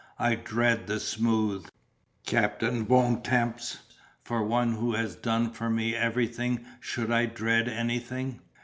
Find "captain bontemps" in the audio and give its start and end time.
2.25-3.81